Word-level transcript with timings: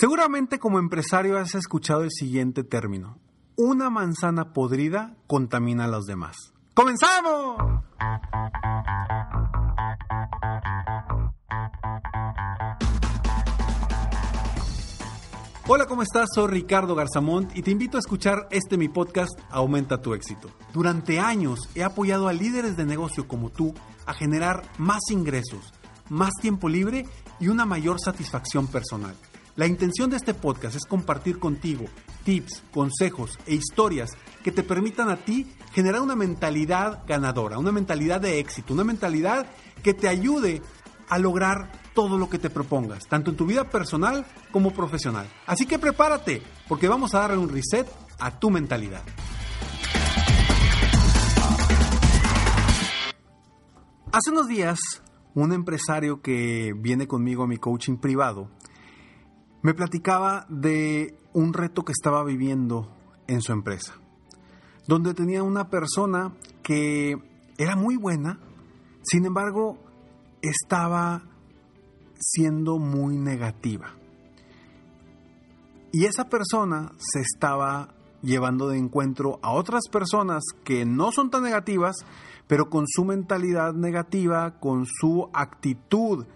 Seguramente 0.00 0.60
como 0.60 0.78
empresario 0.78 1.38
has 1.38 1.56
escuchado 1.56 2.04
el 2.04 2.12
siguiente 2.12 2.62
término. 2.62 3.18
Una 3.56 3.90
manzana 3.90 4.52
podrida 4.52 5.16
contamina 5.26 5.86
a 5.86 5.88
los 5.88 6.06
demás. 6.06 6.36
¡Comenzamos! 6.72 7.56
Hola, 15.66 15.86
¿cómo 15.86 16.02
estás? 16.02 16.28
Soy 16.32 16.46
Ricardo 16.46 16.94
Garzamont 16.94 17.56
y 17.56 17.62
te 17.62 17.72
invito 17.72 17.96
a 17.96 18.00
escuchar 18.00 18.46
este 18.52 18.76
mi 18.76 18.88
podcast 18.88 19.36
Aumenta 19.50 20.00
tu 20.00 20.14
éxito. 20.14 20.48
Durante 20.72 21.18
años 21.18 21.68
he 21.74 21.82
apoyado 21.82 22.28
a 22.28 22.32
líderes 22.32 22.76
de 22.76 22.86
negocio 22.86 23.26
como 23.26 23.50
tú 23.50 23.74
a 24.06 24.14
generar 24.14 24.62
más 24.78 25.00
ingresos, 25.10 25.74
más 26.08 26.30
tiempo 26.40 26.68
libre 26.68 27.04
y 27.40 27.48
una 27.48 27.66
mayor 27.66 27.98
satisfacción 27.98 28.68
personal. 28.68 29.16
La 29.58 29.66
intención 29.66 30.08
de 30.08 30.16
este 30.16 30.34
podcast 30.34 30.76
es 30.76 30.84
compartir 30.84 31.40
contigo 31.40 31.86
tips, 32.22 32.62
consejos 32.70 33.40
e 33.44 33.56
historias 33.56 34.16
que 34.44 34.52
te 34.52 34.62
permitan 34.62 35.10
a 35.10 35.16
ti 35.16 35.48
generar 35.72 36.00
una 36.00 36.14
mentalidad 36.14 37.02
ganadora, 37.08 37.58
una 37.58 37.72
mentalidad 37.72 38.20
de 38.20 38.38
éxito, 38.38 38.72
una 38.72 38.84
mentalidad 38.84 39.48
que 39.82 39.94
te 39.94 40.06
ayude 40.06 40.62
a 41.08 41.18
lograr 41.18 41.72
todo 41.92 42.18
lo 42.18 42.30
que 42.30 42.38
te 42.38 42.50
propongas, 42.50 43.08
tanto 43.08 43.32
en 43.32 43.36
tu 43.36 43.46
vida 43.46 43.68
personal 43.68 44.24
como 44.52 44.72
profesional. 44.72 45.28
Así 45.44 45.66
que 45.66 45.80
prepárate, 45.80 46.40
porque 46.68 46.86
vamos 46.86 47.16
a 47.16 47.18
darle 47.22 47.38
un 47.38 47.48
reset 47.48 47.88
a 48.20 48.38
tu 48.38 48.50
mentalidad. 48.50 49.02
Hace 54.12 54.30
unos 54.30 54.46
días, 54.46 54.78
un 55.34 55.52
empresario 55.52 56.22
que 56.22 56.74
viene 56.76 57.08
conmigo 57.08 57.42
a 57.42 57.48
mi 57.48 57.56
coaching 57.56 57.96
privado 57.96 58.50
me 59.62 59.74
platicaba 59.74 60.46
de 60.48 61.16
un 61.32 61.52
reto 61.52 61.84
que 61.84 61.92
estaba 61.92 62.24
viviendo 62.24 62.88
en 63.26 63.42
su 63.42 63.52
empresa, 63.52 63.94
donde 64.86 65.14
tenía 65.14 65.42
una 65.42 65.68
persona 65.68 66.32
que 66.62 67.16
era 67.58 67.76
muy 67.76 67.96
buena, 67.96 68.38
sin 69.02 69.26
embargo, 69.26 69.78
estaba 70.42 71.22
siendo 72.18 72.78
muy 72.78 73.16
negativa. 73.16 73.94
Y 75.92 76.04
esa 76.04 76.28
persona 76.28 76.92
se 76.98 77.20
estaba 77.20 77.94
llevando 78.22 78.68
de 78.68 78.78
encuentro 78.78 79.38
a 79.42 79.52
otras 79.52 79.88
personas 79.90 80.42
que 80.64 80.84
no 80.84 81.12
son 81.12 81.30
tan 81.30 81.42
negativas, 81.42 81.96
pero 82.46 82.68
con 82.68 82.84
su 82.86 83.04
mentalidad 83.04 83.72
negativa, 83.74 84.58
con 84.58 84.86
su 84.86 85.28
actitud 85.32 86.26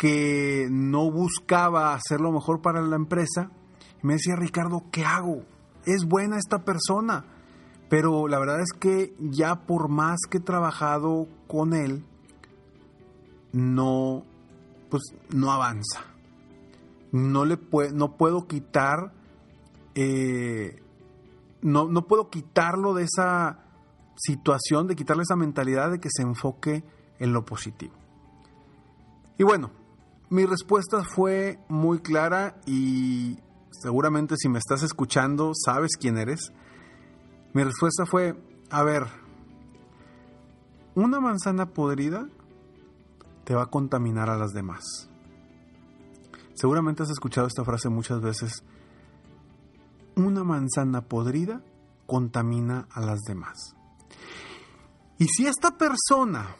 que 0.00 0.66
no 0.70 1.10
buscaba 1.10 1.92
hacer 1.92 2.22
lo 2.22 2.32
mejor 2.32 2.62
para 2.62 2.80
la 2.80 2.96
empresa. 2.96 3.50
Me 4.00 4.14
decía, 4.14 4.34
Ricardo, 4.34 4.84
¿qué 4.90 5.04
hago? 5.04 5.42
Es 5.84 6.06
buena 6.06 6.38
esta 6.38 6.64
persona, 6.64 7.26
pero 7.90 8.26
la 8.26 8.38
verdad 8.38 8.62
es 8.62 8.72
que 8.72 9.14
ya 9.18 9.66
por 9.66 9.90
más 9.90 10.20
que 10.30 10.38
he 10.38 10.40
trabajado 10.40 11.28
con 11.46 11.74
él, 11.74 12.02
no, 13.52 14.24
pues 14.88 15.02
no 15.34 15.52
avanza. 15.52 16.06
No 17.12 17.44
le 17.44 17.58
no 17.92 18.16
puedo 18.16 18.46
quitar, 18.46 19.12
eh, 19.94 20.82
no, 21.60 21.90
no 21.90 22.06
puedo 22.06 22.30
quitarlo 22.30 22.94
de 22.94 23.02
esa 23.02 23.66
situación, 24.16 24.86
de 24.86 24.96
quitarle 24.96 25.24
esa 25.24 25.36
mentalidad 25.36 25.90
de 25.90 26.00
que 26.00 26.08
se 26.10 26.22
enfoque 26.22 26.84
en 27.18 27.34
lo 27.34 27.44
positivo. 27.44 27.92
Y 29.36 29.42
bueno, 29.42 29.78
mi 30.30 30.46
respuesta 30.46 31.02
fue 31.02 31.58
muy 31.68 31.98
clara 31.98 32.60
y 32.64 33.38
seguramente 33.70 34.36
si 34.38 34.48
me 34.48 34.60
estás 34.60 34.84
escuchando 34.84 35.52
sabes 35.54 35.96
quién 35.98 36.16
eres. 36.16 36.52
Mi 37.52 37.64
respuesta 37.64 38.06
fue, 38.06 38.40
a 38.70 38.84
ver, 38.84 39.08
una 40.94 41.18
manzana 41.18 41.66
podrida 41.66 42.28
te 43.42 43.56
va 43.56 43.64
a 43.64 43.70
contaminar 43.70 44.30
a 44.30 44.38
las 44.38 44.52
demás. 44.52 45.10
Seguramente 46.54 47.02
has 47.02 47.10
escuchado 47.10 47.48
esta 47.48 47.64
frase 47.64 47.88
muchas 47.88 48.20
veces. 48.20 48.62
Una 50.14 50.44
manzana 50.44 51.00
podrida 51.02 51.60
contamina 52.06 52.86
a 52.92 53.00
las 53.00 53.20
demás. 53.22 53.74
Y 55.18 55.26
si 55.26 55.48
esta 55.48 55.76
persona 55.76 56.54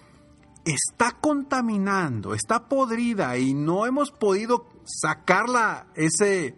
está 0.65 1.13
contaminando, 1.13 2.35
está 2.35 2.69
podrida 2.69 3.37
y 3.39 3.55
no 3.55 3.87
hemos 3.87 4.11
podido 4.11 4.67
sacarla, 4.85 5.87
ese, 5.95 6.47
eh, 6.47 6.57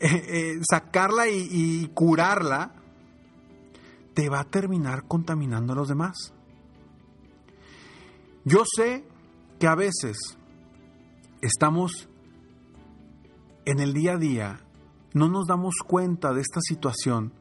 eh, 0.00 0.60
sacarla 0.68 1.28
y, 1.28 1.48
y 1.50 1.86
curarla, 1.88 2.74
te 4.14 4.28
va 4.28 4.40
a 4.40 4.44
terminar 4.44 5.06
contaminando 5.06 5.72
a 5.72 5.76
los 5.76 5.88
demás. 5.88 6.34
Yo 8.44 8.64
sé 8.64 9.04
que 9.58 9.66
a 9.66 9.74
veces 9.74 10.16
estamos 11.42 12.08
en 13.66 13.80
el 13.80 13.92
día 13.92 14.12
a 14.14 14.16
día, 14.16 14.60
no 15.12 15.28
nos 15.28 15.46
damos 15.46 15.74
cuenta 15.86 16.32
de 16.32 16.40
esta 16.40 16.60
situación 16.60 17.32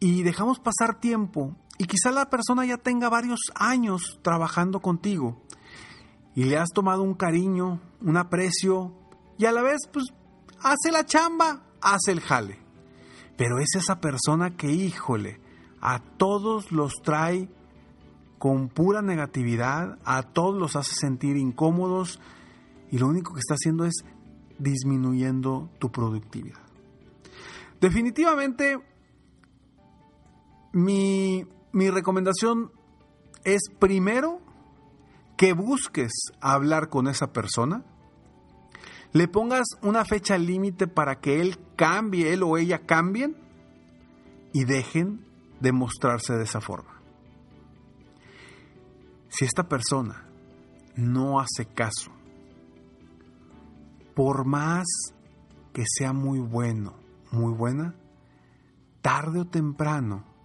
y 0.00 0.22
dejamos 0.22 0.58
pasar 0.58 1.00
tiempo 1.00 1.56
y 1.78 1.84
quizá 1.86 2.10
la 2.10 2.30
persona 2.30 2.64
ya 2.64 2.78
tenga 2.78 3.08
varios 3.08 3.40
años 3.54 4.18
trabajando 4.22 4.80
contigo 4.80 5.42
y 6.34 6.44
le 6.44 6.58
has 6.58 6.70
tomado 6.70 7.02
un 7.02 7.14
cariño, 7.14 7.80
un 8.00 8.16
aprecio 8.16 8.92
y 9.38 9.46
a 9.46 9.52
la 9.52 9.62
vez 9.62 9.82
pues 9.92 10.06
hace 10.60 10.90
la 10.92 11.04
chamba, 11.04 11.62
hace 11.80 12.12
el 12.12 12.20
jale. 12.20 12.58
Pero 13.36 13.58
es 13.58 13.74
esa 13.74 14.00
persona 14.00 14.56
que, 14.56 14.70
híjole, 14.70 15.40
a 15.80 15.98
todos 15.98 16.72
los 16.72 16.94
trae 17.02 17.48
con 18.38 18.68
pura 18.68 19.02
negatividad, 19.02 19.98
a 20.04 20.22
todos 20.22 20.58
los 20.58 20.76
hace 20.76 20.94
sentir 20.94 21.36
incómodos 21.36 22.20
y 22.90 22.98
lo 22.98 23.08
único 23.08 23.34
que 23.34 23.40
está 23.40 23.54
haciendo 23.54 23.84
es 23.84 24.04
disminuyendo 24.58 25.70
tu 25.78 25.90
productividad. 25.90 26.60
Definitivamente, 27.80 28.78
mi, 30.72 31.46
mi 31.76 31.90
recomendación 31.90 32.72
es 33.44 33.68
primero 33.78 34.40
que 35.36 35.52
busques 35.52 36.10
hablar 36.40 36.88
con 36.88 37.06
esa 37.06 37.34
persona, 37.34 37.84
le 39.12 39.28
pongas 39.28 39.66
una 39.82 40.06
fecha 40.06 40.38
límite 40.38 40.86
para 40.86 41.20
que 41.20 41.42
él 41.42 41.58
cambie, 41.76 42.32
él 42.32 42.44
o 42.44 42.56
ella 42.56 42.86
cambien 42.86 43.36
y 44.54 44.64
dejen 44.64 45.26
de 45.60 45.72
mostrarse 45.72 46.32
de 46.32 46.44
esa 46.44 46.62
forma. 46.62 47.02
Si 49.28 49.44
esta 49.44 49.68
persona 49.68 50.26
no 50.96 51.40
hace 51.40 51.66
caso, 51.66 52.10
por 54.14 54.46
más 54.46 54.86
que 55.74 55.84
sea 55.86 56.14
muy 56.14 56.38
bueno, 56.38 56.94
muy 57.32 57.52
buena, 57.52 57.94
tarde 59.02 59.40
o 59.40 59.46
temprano 59.46 60.35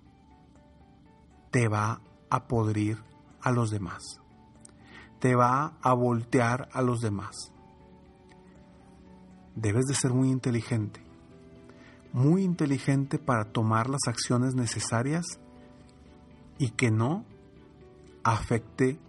te 1.51 1.67
va 1.67 2.01
a 2.29 2.47
podrir 2.47 2.97
a 3.41 3.51
los 3.51 3.69
demás. 3.69 4.01
Te 5.19 5.35
va 5.35 5.77
a 5.81 5.93
voltear 5.93 6.69
a 6.71 6.81
los 6.81 7.01
demás. 7.01 7.51
Debes 9.55 9.85
de 9.85 9.93
ser 9.93 10.11
muy 10.13 10.29
inteligente. 10.29 11.01
Muy 12.13 12.43
inteligente 12.43 13.19
para 13.19 13.45
tomar 13.45 13.89
las 13.89 14.07
acciones 14.07 14.55
necesarias 14.55 15.25
y 16.57 16.71
que 16.71 16.91
no 16.91 17.25
afecte 18.23 18.99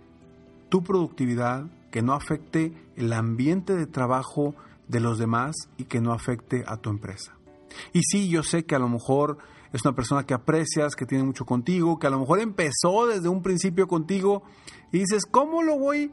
tu 0.69 0.83
productividad, 0.83 1.67
que 1.91 2.03
no 2.03 2.13
afecte 2.13 2.73
el 2.97 3.13
ambiente 3.13 3.75
de 3.75 3.87
trabajo 3.87 4.55
de 4.89 5.01
los 5.01 5.19
demás 5.19 5.55
y 5.77 5.85
que 5.85 6.01
no 6.01 6.13
afecte 6.13 6.65
a 6.67 6.77
tu 6.77 6.91
empresa. 6.91 7.37
Y 7.93 8.03
sí, 8.03 8.29
yo 8.29 8.43
sé 8.43 8.65
que 8.65 8.75
a 8.75 8.79
lo 8.79 8.89
mejor 8.89 9.39
es 9.73 9.85
una 9.85 9.95
persona 9.95 10.25
que 10.25 10.35
aprecias, 10.35 10.95
que 10.95 11.07
tiene 11.07 11.25
mucho 11.25 11.47
contigo, 11.47 11.99
que 11.99 12.07
a 12.07 12.11
lo 12.11 12.21
mejor 12.21 12.41
empezó 12.41 13.07
desde 13.07 13.29
un 13.29 13.43
principio 13.43 13.89
contigo 13.89 14.43
y 14.93 14.99
dices, 14.99 15.25
¿cómo 15.25 15.63
lo 15.63 15.79
voy 15.79 16.13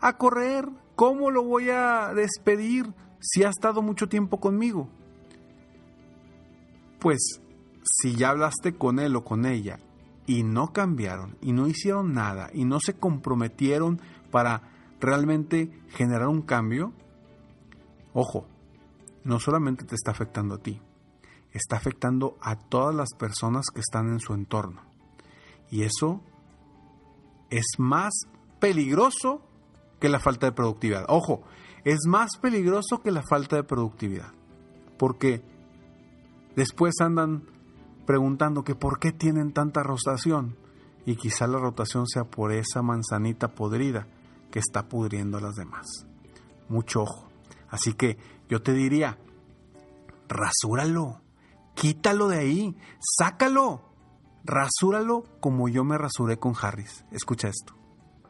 a 0.00 0.16
correr? 0.16 0.68
¿Cómo 0.96 1.30
lo 1.30 1.42
voy 1.42 1.70
a 1.70 2.12
despedir 2.14 2.92
si 3.20 3.42
ha 3.42 3.48
estado 3.48 3.80
mucho 3.80 4.08
tiempo 4.08 4.38
conmigo? 4.38 4.88
Pues 6.98 7.40
si 7.82 8.14
ya 8.14 8.30
hablaste 8.30 8.74
con 8.74 8.98
él 8.98 9.16
o 9.16 9.24
con 9.24 9.46
ella 9.46 9.78
y 10.26 10.42
no 10.42 10.72
cambiaron 10.72 11.36
y 11.40 11.52
no 11.52 11.66
hicieron 11.66 12.12
nada 12.12 12.50
y 12.52 12.66
no 12.66 12.80
se 12.80 12.94
comprometieron 12.94 14.00
para 14.30 14.62
realmente 15.00 15.70
generar 15.88 16.28
un 16.28 16.42
cambio, 16.42 16.92
ojo, 18.12 18.46
no 19.24 19.40
solamente 19.40 19.86
te 19.86 19.94
está 19.94 20.10
afectando 20.10 20.56
a 20.56 20.58
ti, 20.58 20.80
está 21.52 21.76
afectando 21.76 22.36
a 22.40 22.56
todas 22.56 22.94
las 22.94 23.14
personas 23.14 23.66
que 23.74 23.80
están 23.80 24.08
en 24.08 24.20
su 24.20 24.34
entorno. 24.34 24.82
Y 25.70 25.82
eso 25.82 26.20
es 27.50 27.66
más 27.78 28.12
peligroso 28.58 29.42
que 30.00 30.08
la 30.08 30.20
falta 30.20 30.46
de 30.46 30.52
productividad. 30.52 31.04
Ojo, 31.08 31.42
es 31.84 32.00
más 32.06 32.36
peligroso 32.40 33.00
que 33.02 33.10
la 33.10 33.22
falta 33.22 33.56
de 33.56 33.64
productividad. 33.64 34.32
Porque 34.98 35.42
después 36.56 36.94
andan 37.00 37.44
preguntando 38.06 38.64
que 38.64 38.74
por 38.74 38.98
qué 38.98 39.12
tienen 39.12 39.52
tanta 39.52 39.82
rotación. 39.82 40.56
Y 41.06 41.16
quizá 41.16 41.46
la 41.46 41.58
rotación 41.58 42.06
sea 42.06 42.24
por 42.24 42.52
esa 42.52 42.82
manzanita 42.82 43.48
podrida 43.48 44.06
que 44.50 44.58
está 44.58 44.88
pudriendo 44.88 45.38
a 45.38 45.40
las 45.40 45.54
demás. 45.56 45.86
Mucho 46.68 47.02
ojo. 47.02 47.28
Así 47.68 47.94
que 47.94 48.18
yo 48.48 48.62
te 48.62 48.72
diría, 48.72 49.18
rasúralo, 50.28 51.19
quítalo 51.80 52.28
de 52.28 52.38
ahí, 52.38 52.76
sácalo, 53.00 53.80
rasúralo 54.44 55.24
como 55.40 55.66
yo 55.66 55.82
me 55.82 55.96
rasuré 55.96 56.38
con 56.38 56.52
Harris. 56.60 57.06
Escucha 57.10 57.48
esto. 57.48 57.74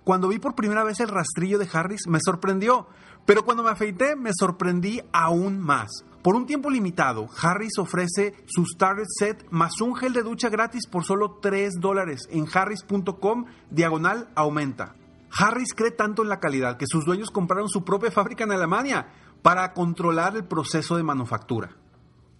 Cuando 0.04 0.28
vi 0.28 0.38
por 0.38 0.54
primera 0.54 0.84
vez 0.84 1.00
el 1.00 1.08
rastrillo 1.08 1.58
de 1.58 1.68
Harris 1.72 2.06
me 2.06 2.20
sorprendió, 2.24 2.86
pero 3.26 3.44
cuando 3.44 3.64
me 3.64 3.70
afeité 3.70 4.14
me 4.14 4.30
sorprendí 4.32 5.02
aún 5.12 5.58
más. 5.58 5.90
Por 6.22 6.36
un 6.36 6.46
tiempo 6.46 6.70
limitado, 6.70 7.28
Harris 7.42 7.76
ofrece 7.78 8.36
su 8.46 8.64
Starter 8.66 9.06
Set 9.08 9.44
más 9.50 9.80
un 9.80 9.96
gel 9.96 10.12
de 10.12 10.22
ducha 10.22 10.48
gratis 10.48 10.86
por 10.86 11.04
solo 11.04 11.40
3 11.42 11.80
dólares 11.80 12.28
en 12.30 12.46
harris.com 12.54 13.46
diagonal 13.68 14.28
aumenta. 14.36 14.94
Harris 15.36 15.74
cree 15.74 15.90
tanto 15.90 16.22
en 16.22 16.28
la 16.28 16.38
calidad 16.38 16.76
que 16.76 16.86
sus 16.86 17.04
dueños 17.04 17.32
compraron 17.32 17.68
su 17.68 17.84
propia 17.84 18.12
fábrica 18.12 18.44
en 18.44 18.52
Alemania 18.52 19.08
para 19.42 19.72
controlar 19.72 20.36
el 20.36 20.44
proceso 20.44 20.96
de 20.96 21.02
manufactura. 21.02 21.79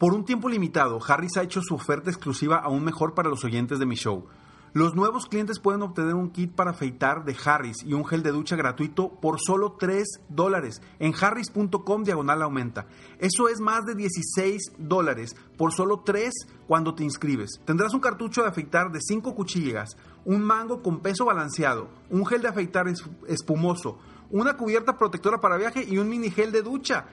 Por 0.01 0.15
un 0.15 0.25
tiempo 0.25 0.49
limitado, 0.49 0.99
Harris 1.07 1.37
ha 1.37 1.43
hecho 1.43 1.61
su 1.61 1.75
oferta 1.75 2.09
exclusiva 2.09 2.57
aún 2.57 2.83
mejor 2.83 3.13
para 3.13 3.29
los 3.29 3.45
oyentes 3.45 3.79
de 3.79 3.85
mi 3.85 3.97
show. 3.97 4.25
Los 4.73 4.95
nuevos 4.95 5.27
clientes 5.27 5.61
pueden 5.61 5.83
obtener 5.83 6.15
un 6.15 6.31
kit 6.31 6.55
para 6.55 6.71
afeitar 6.71 7.27
de 7.27 7.37
Harris 7.45 7.83
y 7.85 7.93
un 7.93 8.07
gel 8.07 8.23
de 8.23 8.31
ducha 8.31 8.57
gratuito 8.57 9.11
por 9.21 9.39
solo 9.39 9.73
3 9.79 10.23
dólares 10.31 10.81
en 11.01 11.13
harris.com 11.13 12.03
diagonal 12.03 12.41
aumenta. 12.41 12.87
Eso 13.19 13.51
es 13.51 13.61
más 13.61 13.85
de 13.85 13.95
16 13.95 14.73
dólares 14.79 15.37
por 15.59 15.75
solo 15.75 16.01
3 16.01 16.33
cuando 16.67 16.95
te 16.95 17.05
inscribes. 17.05 17.61
Tendrás 17.67 17.93
un 17.93 18.01
cartucho 18.01 18.41
de 18.41 18.49
afeitar 18.49 18.91
de 18.93 19.01
5 19.03 19.35
cuchillas, 19.35 19.99
un 20.25 20.43
mango 20.43 20.81
con 20.83 21.01
peso 21.01 21.27
balanceado, 21.27 21.91
un 22.09 22.25
gel 22.25 22.41
de 22.41 22.49
afeitar 22.49 22.87
espumoso, 23.29 23.99
una 24.31 24.57
cubierta 24.57 24.97
protectora 24.97 25.43
para 25.43 25.59
viaje 25.59 25.85
y 25.87 25.99
un 25.99 26.09
mini 26.09 26.31
gel 26.31 26.53
de 26.53 26.63
ducha. 26.63 27.05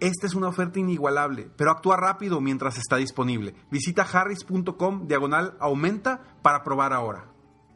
Esta 0.00 0.26
es 0.26 0.34
una 0.34 0.48
oferta 0.48 0.78
inigualable, 0.78 1.50
pero 1.58 1.70
actúa 1.70 1.98
rápido 1.98 2.40
mientras 2.40 2.78
está 2.78 2.96
disponible. 2.96 3.54
Visita 3.70 4.02
harris.com 4.02 5.06
diagonal 5.06 5.58
aumenta 5.60 6.38
para 6.40 6.62
probar 6.62 6.94
ahora. 6.94 7.30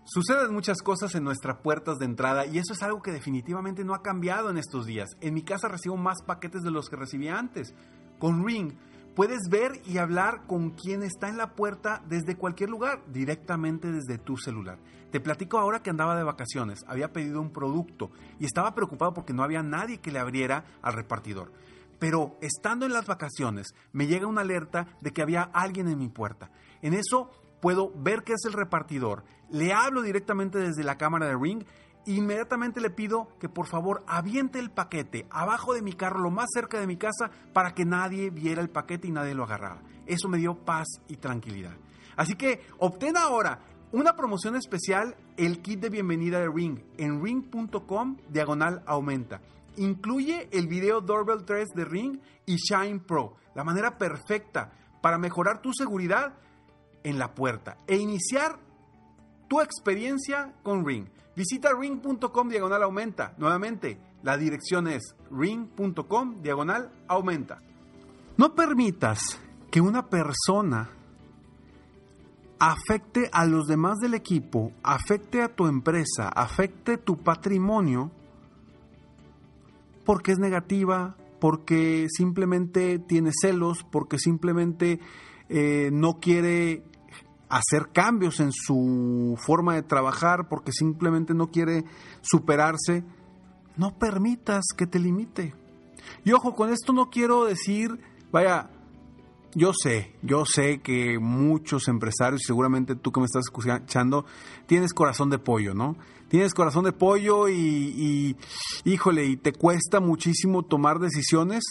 Suceden 0.07 0.55
muchas 0.55 0.81
cosas 0.81 1.15
en 1.15 1.25
nuestras 1.25 1.59
puertas 1.59 1.99
de 1.99 2.07
entrada 2.07 2.47
y 2.47 2.57
eso 2.57 2.73
es 2.73 2.83
algo 2.83 3.03
que 3.03 3.13
definitivamente 3.13 3.85
no 3.85 3.95
ha 3.95 4.03
cambiado 4.03 4.49
en 4.49 4.57
estos 4.57 4.87
días. 4.87 5.11
En 5.21 5.35
mi 5.35 5.43
casa 5.43 5.69
recibo 5.69 5.99
más 5.99 6.23
paquetes 6.27 6.63
de 6.63 6.71
los 6.71 6.89
que 6.89 6.97
recibía 6.97 7.39
antes. 7.39 7.75
Con 8.19 8.47
Ring 8.47 8.73
puedes 9.15 9.51
ver 9.51 9.83
y 9.85 9.99
hablar 9.99 10.47
con 10.47 10.71
quien 10.71 11.03
está 11.03 11.29
en 11.29 11.37
la 11.37 11.55
puerta 11.55 12.03
desde 12.09 12.37
cualquier 12.37 12.71
lugar, 12.71 13.03
directamente 13.13 13.93
desde 13.93 14.17
tu 14.17 14.39
celular. 14.39 14.79
Te 15.11 15.21
platico 15.21 15.59
ahora 15.59 15.83
que 15.83 15.91
andaba 15.91 16.17
de 16.17 16.25
vacaciones, 16.25 16.85
había 16.89 17.13
pedido 17.13 17.43
un 17.43 17.53
producto 17.53 18.11
y 18.39 18.47
estaba 18.47 18.75
preocupado 18.75 19.13
porque 19.13 19.35
no 19.35 19.43
había 19.43 19.63
nadie 19.63 20.01
que 20.01 20.11
le 20.11 20.21
abriera 20.21 20.65
al 20.81 20.95
repartidor. 20.95 21.53
Pero 21.99 22.37
estando 22.41 22.87
en 22.87 22.93
las 22.93 23.07
vacaciones, 23.07 23.75
me 23.93 24.07
llega 24.07 24.27
una 24.27 24.43
alerta 24.43 24.87
de 25.01 25.13
que 25.13 25.23
había 25.23 25.43
alguien 25.43 25.89
en 25.89 25.99
mi 25.99 26.09
puerta. 26.09 26.51
En 26.83 26.95
eso 26.95 27.31
puedo 27.61 27.93
ver 27.97 28.25
que 28.25 28.35
es 28.35 28.45
el 28.45 28.53
repartidor. 28.53 29.25
Le 29.51 29.73
hablo 29.73 30.03
directamente 30.03 30.59
desde 30.59 30.85
la 30.85 30.99
cámara 30.99 31.27
de 31.27 31.37
Ring. 31.37 31.65
Inmediatamente 32.07 32.81
le 32.81 32.91
pido 32.91 33.29
que 33.39 33.49
por 33.49 33.67
favor 33.67 34.05
aviente 34.07 34.59
el 34.59 34.71
paquete 34.71 35.27
abajo 35.31 35.73
de 35.73 35.81
mi 35.81 35.95
carro, 35.95 36.21
lo 36.21 36.31
más 36.31 36.51
cerca 36.53 36.79
de 36.79 36.87
mi 36.87 36.97
casa, 36.97 37.31
para 37.53 37.73
que 37.73 37.87
nadie 37.87 38.31
viera 38.31 38.61
el 38.61 38.69
paquete 38.69 39.09
y 39.09 39.13
nadie 39.13 39.35
lo 39.35 39.45
agarrara. 39.45 39.83
Eso 40.07 40.29
me 40.29 40.39
dio 40.39 40.55
paz 40.55 40.87
y 41.09 41.17
tranquilidad. 41.17 41.73
Así 42.17 42.35
que 42.35 42.61
obtén 42.79 43.17
ahora 43.17 43.61
una 43.93 44.17
promoción 44.17 44.57
especial, 44.57 45.17
el 45.37 45.63
kit 45.63 45.81
de 45.81 45.89
bienvenida 45.89 46.41
de 46.41 46.49
Ring, 46.49 46.81
en 46.99 47.23
ring.com 47.23 48.17
diagonal 48.29 48.83
aumenta. 48.87 49.41
Incluye 49.77 50.49
el 50.53 50.67
video 50.67 51.01
Doorbell 51.01 51.45
3 51.45 51.71
de 51.75 51.85
Ring 51.85 52.19
y 52.47 52.57
Shine 52.57 53.01
Pro, 53.01 53.37
la 53.55 53.65
manera 53.65 53.99
perfecta 53.99 54.73
para 55.01 55.19
mejorar 55.19 55.61
tu 55.61 55.73
seguridad 55.73 56.35
en 57.03 57.19
la 57.19 57.35
puerta 57.35 57.77
e 57.87 57.97
iniciar 57.97 58.59
tu 59.49 59.61
experiencia 59.61 60.55
con 60.63 60.87
Ring. 60.87 61.07
Visita 61.37 61.71
ring.com 61.79 62.49
diagonal 62.49 62.83
aumenta. 62.83 63.35
Nuevamente, 63.39 63.99
la 64.23 64.37
dirección 64.37 64.87
es 64.87 65.17
ring.com 65.31 66.43
diagonal 66.43 66.91
aumenta. 67.09 67.61
No 68.37 68.55
permitas 68.55 69.41
que 69.71 69.81
una 69.81 70.07
persona 70.09 70.91
afecte 72.59 73.29
a 73.33 73.45
los 73.45 73.67
demás 73.67 73.99
del 73.99 74.15
equipo, 74.15 74.73
afecte 74.83 75.43
a 75.43 75.55
tu 75.55 75.67
empresa, 75.67 76.29
afecte 76.29 76.97
tu 76.97 77.19
patrimonio 77.23 78.11
porque 80.05 80.33
es 80.33 80.39
negativa, 80.39 81.17
porque 81.41 82.07
simplemente 82.11 82.99
tiene 82.99 83.31
celos, 83.39 83.85
porque 83.91 84.19
simplemente 84.19 85.01
eh, 85.49 85.91
no 85.93 86.21
quiere 86.21 86.85
hacer 87.49 87.91
cambios 87.93 88.41
en 88.41 88.51
su 88.53 89.39
forma 89.39 89.75
de 89.75 89.83
trabajar, 89.83 90.49
porque 90.49 90.73
simplemente 90.73 91.35
no 91.35 91.51
quiere 91.51 91.85
superarse, 92.23 93.05
no 93.77 93.99
permitas 93.99 94.65
que 94.77 94.87
te 94.87 94.99
limite. 94.99 95.55
Y 96.25 96.33
ojo, 96.33 96.55
con 96.55 96.71
esto 96.71 96.93
no 96.93 97.11
quiero 97.11 97.45
decir, 97.45 98.01
vaya, 98.33 98.71
yo 99.55 99.73
sé, 99.73 100.17
yo 100.23 100.45
sé 100.45 100.81
que 100.81 101.19
muchos 101.21 101.89
empresarios, 101.89 102.43
seguramente 102.45 102.97
tú 102.97 103.13
que 103.13 103.21
me 103.21 103.27
estás 103.27 103.45
escuchando, 103.45 104.25
tienes 104.67 104.93
corazón 104.93 105.31
de 105.31 105.39
pollo, 105.39 105.75
¿no? 105.75 105.97
Tienes 106.35 106.53
corazón 106.53 106.83
de 106.83 106.91
pollo 106.91 107.49
y, 107.49 108.37
híjole, 108.83 109.25
y 109.27 109.37
te 109.37 109.53
cuesta 109.53 110.01
muchísimo 110.01 110.65
tomar 110.65 110.99
decisiones. 110.99 111.63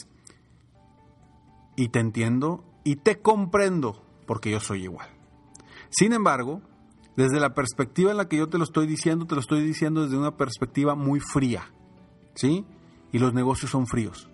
Y 1.76 1.90
te 1.90 2.00
entiendo 2.00 2.64
y 2.86 2.96
te 2.96 3.20
comprendo, 3.20 4.02
porque 4.26 4.52
yo 4.52 4.62
soy 4.62 4.84
igual. 4.84 5.10
Sin 5.90 6.14
embargo, 6.14 6.62
desde 7.18 7.42
la 7.42 7.54
perspectiva 7.54 8.12
en 8.12 8.16
la 8.16 8.30
que 8.30 8.38
yo 8.38 8.48
te 8.48 8.58
lo 8.58 8.64
estoy 8.64 8.88
diciendo, 8.88 9.26
te 9.26 9.36
lo 9.36 9.42
estoy 9.42 9.64
diciendo 9.64 10.04
desde 10.04 10.18
una 10.18 10.38
perspectiva 10.38 10.96
muy 10.96 11.20
fría, 11.20 11.70
¿sí? 12.34 12.66
Y 13.12 13.20
los 13.20 13.34
negocios 13.34 13.70
son 13.70 13.86
fríos. 13.86 14.30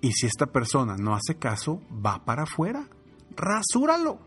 Y 0.00 0.12
si 0.12 0.28
esta 0.28 0.46
persona 0.46 0.96
no 0.96 1.16
hace 1.16 1.38
caso, 1.40 1.82
va 1.90 2.24
para 2.24 2.44
afuera. 2.44 2.88
Rasúralo. 3.34 4.20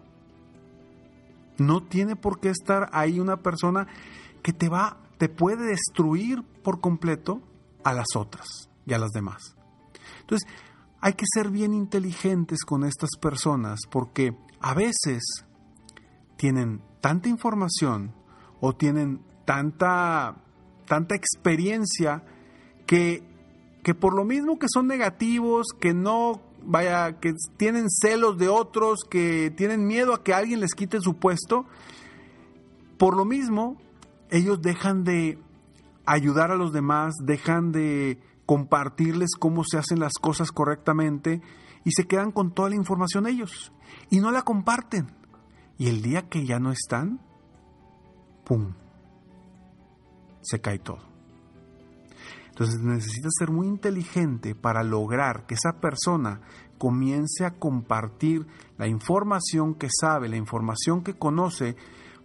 No 1.58 1.84
tiene 1.84 2.16
por 2.16 2.40
qué 2.40 2.50
estar 2.50 2.90
ahí 2.92 3.20
una 3.20 3.38
persona 3.38 3.88
que 4.42 4.54
te 4.54 4.70
va, 4.70 4.98
te 5.18 5.30
puede 5.30 5.66
destruir 5.68 6.44
por 6.64 6.82
completo 6.82 7.42
a 7.84 7.94
las 7.94 8.08
otras 8.16 8.70
y 8.86 8.94
a 8.94 9.00
las 9.00 9.12
demás. 9.12 9.56
Entonces, 10.22 10.48
hay 11.02 11.14
que 11.14 11.26
ser 11.34 11.50
bien 11.50 11.74
inteligentes 11.74 12.64
con 12.66 12.84
estas 12.84 13.12
personas 13.20 13.80
porque 13.90 14.36
a 14.60 14.74
veces 14.74 15.24
tienen 16.38 16.82
tanta 17.02 17.30
información 17.30 18.14
o 18.60 18.76
tienen 18.76 19.22
tanta, 19.46 20.36
tanta 20.86 21.16
experiencia 21.16 22.24
que 22.88 23.36
que 23.86 23.94
por 23.94 24.16
lo 24.16 24.26
mismo 24.26 24.58
que 24.58 24.66
son 24.68 24.88
negativos, 24.88 25.68
que 25.80 25.94
no, 25.94 26.42
vaya, 26.66 27.20
que 27.20 27.34
tienen 27.58 27.90
celos 27.90 28.38
de 28.38 28.50
otros, 28.50 29.04
que 29.10 29.52
tienen 29.56 29.88
miedo 29.88 30.14
a 30.14 30.24
que 30.24 30.34
alguien 30.34 30.60
les 30.60 30.74
quite 30.74 31.00
su 31.02 31.16
puesto, 31.16 31.66
por 32.98 33.16
lo 33.16 33.26
mismo 33.26 33.78
ellos 34.30 34.62
dejan 34.62 35.04
de 35.04 35.40
ayudar 36.06 36.52
a 36.52 36.56
los 36.56 36.72
demás, 36.74 37.16
dejan 37.22 37.72
de 37.72 38.20
compartirles 38.46 39.32
cómo 39.40 39.64
se 39.64 39.78
hacen 39.78 40.00
las 40.00 40.14
cosas 40.14 40.52
correctamente 40.52 41.42
y 41.84 41.92
se 41.92 42.06
quedan 42.06 42.32
con 42.32 42.52
toda 42.52 42.70
la 42.70 42.76
información 42.76 43.28
ellos 43.28 43.72
y 44.10 44.20
no 44.20 44.32
la 44.32 44.44
comparten. 44.44 45.08
Y 45.78 45.90
el 45.90 46.02
día 46.02 46.30
que 46.30 46.46
ya 46.46 46.60
no 46.60 46.72
están, 46.72 47.20
¡pum! 48.46 48.74
Se 50.42 50.62
cae 50.62 50.80
todo. 50.80 51.15
Entonces 52.56 52.80
necesitas 52.80 53.34
ser 53.38 53.52
muy 53.52 53.68
inteligente 53.68 54.56
para 54.56 54.82
lograr 54.82 55.46
que 55.46 55.56
esa 55.56 55.82
persona 55.82 56.40
comience 56.78 57.44
a 57.44 57.56
compartir 57.56 58.48
la 58.78 58.88
información 58.88 59.76
que 59.76 59.90
sabe, 59.92 60.30
la 60.30 60.38
información 60.38 61.04
que 61.04 61.16
conoce, 61.16 61.76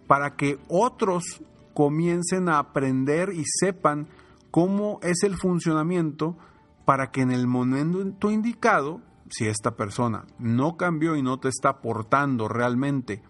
para 0.07 0.37
que 0.37 0.57
otros 0.69 1.43
comiencen 1.73 2.47
a 2.47 2.59
aprender 2.59 3.33
y 3.33 3.43
sepan 3.45 4.07
cómo 4.51 4.99
es 5.03 5.23
el 5.23 5.35
funcionamiento 5.35 6.37
para 6.85 7.11
que 7.11 7.19
en 7.19 7.31
el 7.31 7.45
momento 7.45 8.31
indicado, 8.31 9.01
si 9.29 9.47
esta 9.47 9.75
persona 9.75 10.27
no 10.39 10.77
cambió 10.77 11.17
y 11.17 11.21
no 11.21 11.41
te 11.41 11.49
está 11.49 11.71
aportando 11.71 12.47
realmente 12.47 13.21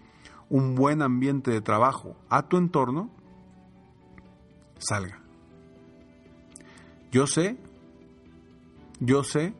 un 0.49 0.75
buen 0.75 1.01
ambiente 1.01 1.49
de 1.49 1.61
trabajo 1.61 2.15
a 2.29 2.47
tu 2.47 2.57
entorno, 2.57 3.09
salga. 4.77 5.20
Yo 7.11 7.27
sé, 7.27 7.57
Yo 8.99 9.23
sé 9.23 9.53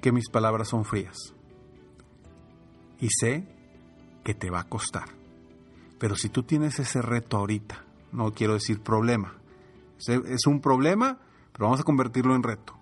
que 0.00 0.12
mis 0.12 0.28
palabras 0.28 0.68
son 0.68 0.84
frías. 0.84 1.16
Y 3.00 3.08
sé 3.08 3.46
que 4.24 4.34
te 4.34 4.50
va 4.50 4.60
a 4.60 4.68
costar. 4.68 5.08
Pero 5.98 6.16
si 6.16 6.28
tú 6.28 6.42
tienes 6.42 6.78
ese 6.78 7.00
reto 7.00 7.36
ahorita, 7.36 7.84
no 8.12 8.32
quiero 8.32 8.54
decir 8.54 8.80
problema, 8.80 9.36
es 10.06 10.46
un 10.46 10.60
problema, 10.60 11.18
pero 11.52 11.66
vamos 11.66 11.80
a 11.80 11.84
convertirlo 11.84 12.34
en 12.34 12.42
reto. 12.42 12.74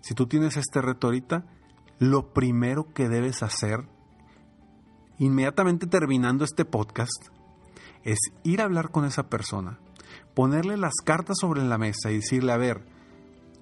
Si 0.00 0.14
tú 0.14 0.26
tienes 0.26 0.56
este 0.56 0.80
reto 0.80 1.08
ahorita, 1.08 1.44
lo 1.98 2.32
primero 2.32 2.92
que 2.92 3.08
debes 3.08 3.42
hacer, 3.42 3.86
inmediatamente 5.18 5.86
terminando 5.86 6.44
este 6.44 6.64
podcast, 6.64 7.28
es 8.02 8.18
ir 8.42 8.60
a 8.60 8.64
hablar 8.64 8.90
con 8.90 9.04
esa 9.04 9.28
persona, 9.28 9.78
ponerle 10.34 10.76
las 10.76 10.94
cartas 11.04 11.36
sobre 11.40 11.62
la 11.62 11.78
mesa 11.78 12.10
y 12.10 12.16
decirle, 12.16 12.52
a 12.52 12.56
ver, 12.56 12.91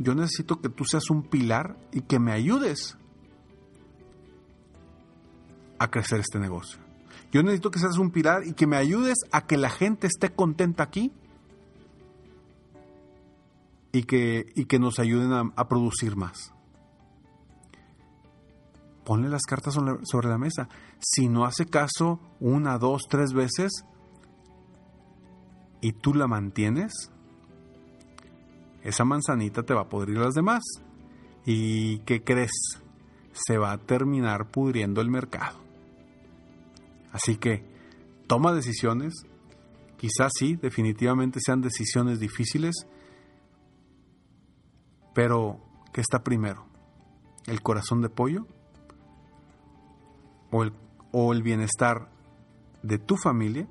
yo 0.00 0.14
necesito 0.14 0.62
que 0.62 0.70
tú 0.70 0.86
seas 0.86 1.10
un 1.10 1.22
pilar 1.22 1.76
y 1.92 2.00
que 2.00 2.18
me 2.18 2.32
ayudes 2.32 2.96
a 5.78 5.90
crecer 5.90 6.20
este 6.20 6.38
negocio. 6.38 6.80
Yo 7.30 7.42
necesito 7.42 7.70
que 7.70 7.78
seas 7.78 7.98
un 7.98 8.10
pilar 8.10 8.46
y 8.46 8.54
que 8.54 8.66
me 8.66 8.78
ayudes 8.78 9.18
a 9.30 9.46
que 9.46 9.58
la 9.58 9.68
gente 9.68 10.06
esté 10.06 10.30
contenta 10.30 10.84
aquí 10.84 11.12
y 13.92 14.04
que, 14.04 14.46
y 14.54 14.64
que 14.64 14.78
nos 14.78 14.98
ayuden 14.98 15.32
a, 15.34 15.52
a 15.54 15.68
producir 15.68 16.16
más. 16.16 16.54
Ponle 19.04 19.28
las 19.28 19.42
cartas 19.42 19.74
sobre 19.74 20.28
la 20.28 20.38
mesa. 20.38 20.70
Si 20.98 21.28
no 21.28 21.44
hace 21.44 21.66
caso 21.66 22.20
una, 22.40 22.78
dos, 22.78 23.02
tres 23.06 23.34
veces 23.34 23.84
y 25.82 25.92
tú 25.92 26.14
la 26.14 26.26
mantienes, 26.26 27.10
esa 28.82 29.04
manzanita 29.04 29.62
te 29.62 29.74
va 29.74 29.82
a 29.82 29.88
podrir 29.88 30.18
las 30.18 30.34
demás. 30.34 30.62
¿Y 31.44 31.98
qué 32.00 32.22
crees? 32.22 32.52
Se 33.32 33.58
va 33.58 33.72
a 33.72 33.78
terminar 33.78 34.50
pudriendo 34.50 35.00
el 35.00 35.10
mercado. 35.10 35.58
Así 37.12 37.36
que 37.36 37.64
toma 38.26 38.52
decisiones, 38.52 39.14
quizás 39.96 40.32
sí, 40.38 40.56
definitivamente 40.56 41.40
sean 41.44 41.60
decisiones 41.60 42.20
difíciles, 42.20 42.86
pero 45.14 45.60
¿qué 45.92 46.00
está 46.00 46.22
primero? 46.22 46.66
¿El 47.46 47.62
corazón 47.62 48.00
de 48.00 48.08
pollo? 48.08 48.46
¿O 50.52 50.62
el, 50.62 50.72
o 51.12 51.32
el 51.32 51.42
bienestar 51.42 52.10
de 52.82 52.98
tu 52.98 53.16
familia, 53.16 53.68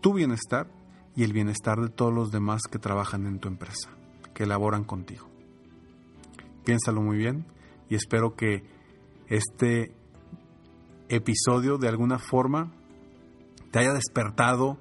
tu 0.00 0.14
bienestar 0.14 0.68
y 1.14 1.24
el 1.24 1.32
bienestar 1.32 1.80
de 1.80 1.88
todos 1.88 2.12
los 2.12 2.30
demás 2.30 2.62
que 2.70 2.78
trabajan 2.78 3.26
en 3.26 3.38
tu 3.38 3.48
empresa, 3.48 3.90
que 4.40 4.44
elaboran 4.44 4.84
contigo? 4.84 5.28
Piénsalo 6.64 7.02
muy 7.02 7.18
bien 7.18 7.44
y 7.90 7.94
espero 7.94 8.36
que 8.36 8.64
este 9.26 9.94
episodio 11.10 11.76
de 11.76 11.88
alguna 11.88 12.18
forma 12.18 12.72
te 13.70 13.80
haya 13.80 13.92
despertado 13.92 14.78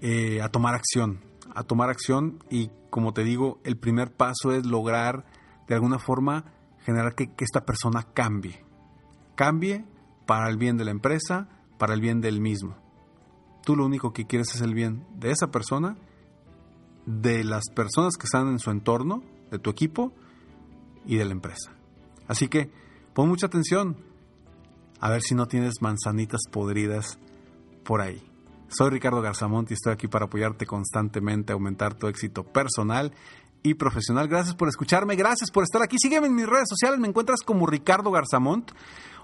eh, 0.00 0.40
a 0.40 0.48
tomar 0.48 0.74
acción, 0.74 1.20
a 1.54 1.64
tomar 1.64 1.90
acción 1.90 2.42
y 2.48 2.70
como 2.88 3.12
te 3.12 3.24
digo, 3.24 3.60
el 3.62 3.76
primer 3.76 4.10
paso 4.10 4.52
es 4.52 4.64
lograr 4.64 5.26
de 5.68 5.74
alguna 5.74 5.98
forma 5.98 6.46
generar 6.80 7.14
que, 7.14 7.26
que 7.26 7.44
esta 7.44 7.66
persona 7.66 8.04
cambie, 8.14 8.64
cambie 9.34 9.84
para 10.24 10.48
el 10.48 10.56
bien 10.56 10.78
de 10.78 10.86
la 10.86 10.92
empresa, 10.92 11.46
para 11.76 11.92
el 11.92 12.00
bien 12.00 12.22
del 12.22 12.40
mismo. 12.40 12.74
Tú 13.66 13.76
lo 13.76 13.84
único 13.84 14.14
que 14.14 14.26
quieres 14.26 14.54
es 14.54 14.62
el 14.62 14.72
bien 14.72 15.04
de 15.14 15.30
esa 15.30 15.48
persona, 15.48 15.98
de 17.06 17.44
las 17.44 17.64
personas 17.74 18.16
que 18.16 18.24
están 18.24 18.48
en 18.48 18.58
su 18.58 18.70
entorno, 18.70 19.22
de 19.50 19.58
tu 19.58 19.70
equipo 19.70 20.12
y 21.06 21.16
de 21.16 21.24
la 21.24 21.32
empresa. 21.32 21.72
Así 22.28 22.48
que 22.48 22.70
pon 23.14 23.28
mucha 23.28 23.46
atención, 23.46 23.96
a 25.00 25.10
ver 25.10 25.22
si 25.22 25.34
no 25.34 25.46
tienes 25.46 25.82
manzanitas 25.82 26.42
podridas 26.50 27.18
por 27.84 28.00
ahí. 28.00 28.22
Soy 28.68 28.90
Ricardo 28.90 29.20
Garzamont 29.20 29.70
y 29.70 29.74
estoy 29.74 29.92
aquí 29.92 30.08
para 30.08 30.24
apoyarte 30.26 30.64
constantemente 30.64 31.52
a 31.52 31.54
aumentar 31.54 31.94
tu 31.94 32.06
éxito 32.06 32.44
personal 32.44 33.12
y 33.62 33.74
profesional. 33.74 34.28
Gracias 34.28 34.54
por 34.54 34.68
escucharme, 34.68 35.16
gracias 35.16 35.50
por 35.50 35.64
estar 35.64 35.82
aquí. 35.82 35.98
Sígueme 35.98 36.28
en 36.28 36.34
mis 36.34 36.46
redes 36.46 36.68
sociales, 36.68 36.98
me 36.98 37.08
encuentras 37.08 37.40
como 37.44 37.66
Ricardo 37.66 38.10
Garzamont 38.10 38.72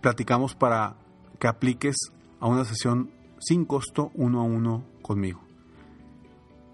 platicamos 0.00 0.54
para 0.54 0.96
que 1.38 1.46
apliques 1.46 1.96
a 2.40 2.46
una 2.46 2.64
sesión 2.64 3.10
sin 3.40 3.64
costo 3.64 4.10
uno 4.14 4.40
a 4.40 4.44
uno 4.44 4.84
conmigo. 5.02 5.40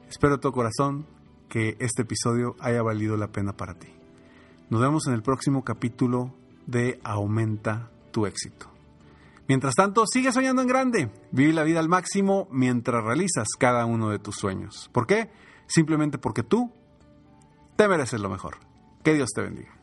Espero 0.09 0.35
de 0.35 0.41
todo 0.41 0.53
corazón 0.53 1.07
que 1.49 1.77
este 1.81 2.03
episodio 2.03 2.57
haya 2.61 2.83
valido 2.83 3.17
la 3.17 3.29
pena 3.29 3.57
para 3.57 3.79
ti. 3.79 3.89
Nos 4.69 4.81
vemos 4.81 5.07
en 5.07 5.15
el 5.15 5.23
próximo 5.23 5.65
capítulo 5.65 6.35
de 6.67 7.01
Aumenta 7.05 7.91
tu 8.11 8.27
éxito. 8.27 8.71
Mientras 9.49 9.75
tanto, 9.75 10.05
sigue 10.07 10.33
soñando 10.33 10.63
en 10.63 10.69
grande. 10.69 11.11
Vive 11.31 11.53
la 11.53 11.63
vida 11.63 11.79
al 11.79 11.89
máximo 11.89 12.49
mientras 12.51 13.05
realizas 13.05 13.49
cada 13.59 13.87
uno 13.87 14.11
de 14.11 14.19
tus 14.19 14.37
sueños. 14.37 14.91
¿Por 14.93 15.07
qué? 15.07 15.31
Simplemente 15.69 16.19
porque 16.19 16.43
tú 16.43 16.73
te 17.77 17.89
mereces 17.89 18.21
lo 18.21 18.29
mejor. 18.29 18.57
Que 19.05 19.15
Dios 19.15 19.29
te 19.35 19.43
bendiga. 19.43 19.76